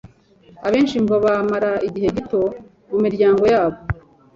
[0.67, 2.41] abenshi ngo bamara igihe gito
[2.89, 3.77] mu miryango yabo